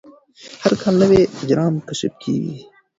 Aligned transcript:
هر 0.61 0.73
کال 0.81 0.93
نوي 1.01 1.21
اجرام 1.41 1.75
کشف 1.87 2.13
کېږي. 2.23 2.55